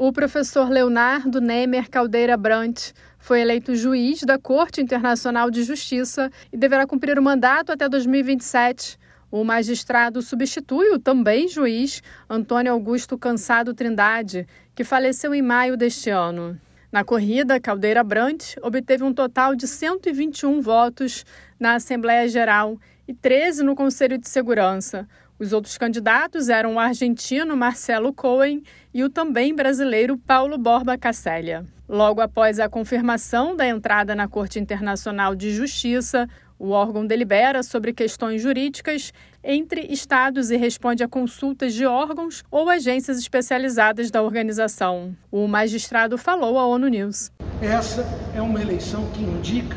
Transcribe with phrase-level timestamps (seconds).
[0.00, 6.56] O professor Leonardo Nemer Caldeira Brant foi eleito juiz da Corte Internacional de Justiça e
[6.56, 8.96] deverá cumprir o mandato até 2027.
[9.28, 12.00] O magistrado substitui o também juiz
[12.30, 16.56] Antônio Augusto Cansado Trindade, que faleceu em maio deste ano.
[16.92, 21.26] Na corrida, Caldeira Brant obteve um total de 121 votos
[21.58, 22.78] na Assembleia Geral
[23.08, 25.08] e 13 no Conselho de Segurança,
[25.38, 28.62] os outros candidatos eram o argentino Marcelo Cohen
[28.92, 31.64] e o também brasileiro Paulo Borba Casselha.
[31.88, 37.92] Logo após a confirmação da entrada na Corte Internacional de Justiça, o órgão delibera sobre
[37.92, 39.12] questões jurídicas
[39.44, 45.16] entre estados e responde a consultas de órgãos ou agências especializadas da organização.
[45.30, 47.30] O magistrado falou à ONU News.
[47.62, 49.76] Essa é uma eleição que indica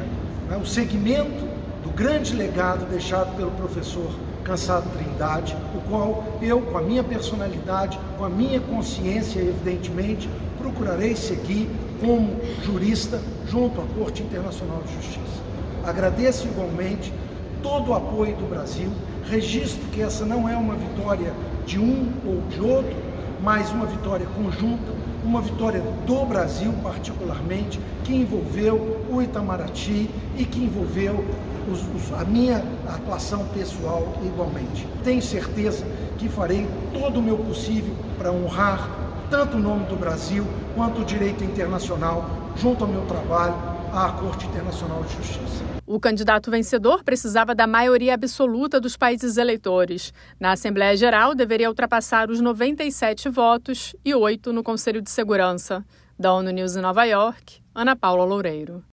[0.50, 1.46] né, o segmento
[1.84, 8.00] do grande legado deixado pelo professor Cansado Trindade, o qual eu, com a minha personalidade,
[8.18, 15.42] com a minha consciência, evidentemente, procurarei seguir como jurista junto à Corte Internacional de Justiça.
[15.86, 17.14] Agradeço igualmente
[17.62, 18.92] todo o apoio do Brasil,
[19.30, 21.34] registro que essa não é uma vitória
[21.66, 22.96] de um ou de outro,
[23.42, 24.92] mas uma vitória conjunta,
[25.24, 31.24] uma vitória do Brasil particularmente, que envolveu o Itamaraty e que envolveu
[31.72, 34.88] os, os, a minha atuação pessoal igualmente.
[35.04, 35.86] Tenho certeza
[36.18, 38.90] que farei todo o meu possível para honrar
[39.30, 44.46] tanto o nome do Brasil quanto o direito internacional junto ao meu trabalho à Corte
[44.46, 45.64] Internacional de Justiça.
[45.86, 50.14] O candidato vencedor precisava da maioria absoluta dos países eleitores.
[50.40, 55.84] Na Assembleia Geral, deveria ultrapassar os 97 votos e oito no Conselho de Segurança.
[56.18, 58.84] Da ONU News em Nova York, Ana Paula Loureiro.